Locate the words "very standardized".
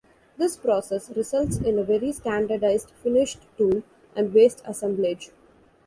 1.83-2.89